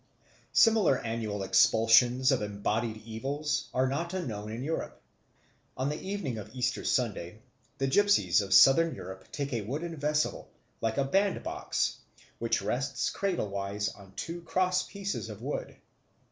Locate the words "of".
2.31-2.41, 6.39-6.55, 8.41-8.51, 15.29-15.43